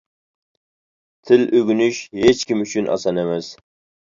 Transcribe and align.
تىل 1.27 1.45
ئۆگىنىش 1.59 1.99
ھېچكىم 2.23 2.67
ئۈچۈن 2.67 2.91
ئاسان 2.95 3.25
ئەمەس. 3.25 3.53